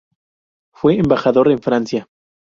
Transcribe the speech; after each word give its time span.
Fue 0.73 0.95
embajador 0.97 1.51
en 1.51 1.59
Francia. 1.61 2.09